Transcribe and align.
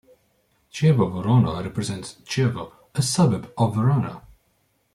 Chievo 0.71 1.11
Verona 1.11 1.61
represents 1.61 2.15
Chievo, 2.25 2.71
a 2.95 3.03
suburb 3.03 3.53
of 3.55 3.75
Verona. 3.75 4.23